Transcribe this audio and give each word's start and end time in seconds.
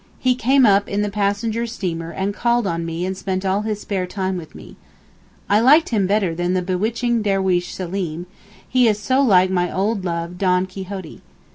He 0.17 0.33
came 0.33 0.65
up 0.65 0.89
in 0.89 1.03
the 1.03 1.11
passenger 1.11 1.67
steamer 1.67 2.09
and 2.09 2.33
called 2.33 2.65
on 2.65 2.87
me 2.87 3.05
and 3.05 3.15
spent 3.15 3.45
all 3.45 3.61
his 3.61 3.81
spare 3.81 4.07
time 4.07 4.35
with 4.35 4.55
me. 4.55 4.75
I 5.47 5.59
liked 5.59 5.89
him 5.89 6.07
better 6.07 6.33
than 6.33 6.55
the 6.55 6.63
bewitching 6.63 7.21
derweesh 7.21 7.71
Seleem; 7.71 8.25
he 8.67 8.87
is 8.87 8.97
so 8.99 9.21
like 9.21 9.51
my 9.51 9.71
old 9.71 10.03
love 10.03 10.39
Don 10.39 10.65
Quixote. 10.65 11.21